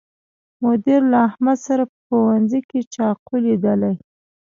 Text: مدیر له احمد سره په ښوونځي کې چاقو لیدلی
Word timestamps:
مدیر 0.63 1.01
له 1.11 1.17
احمد 1.27 1.57
سره 1.67 1.83
په 1.89 1.95
ښوونځي 2.03 2.61
کې 2.69 2.79
چاقو 2.93 3.35
لیدلی 3.45 3.93